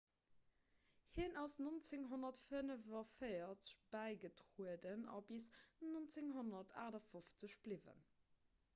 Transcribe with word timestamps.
hien 1.17 1.35
ass 1.41 1.51
1945 1.65 3.67
bäigetrueden 3.91 5.05
a 5.07 5.19
bis 5.29 5.47
1958 5.91 7.59
bliwwen 7.61 8.03